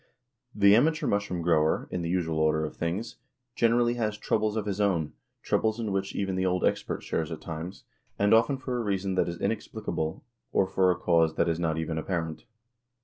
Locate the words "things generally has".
2.75-4.17